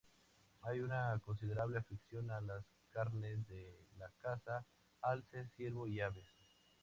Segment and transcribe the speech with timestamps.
[0.63, 4.65] Hay una considerable afición a las carnes de la caza:
[5.03, 6.25] alce, ciervo y aves.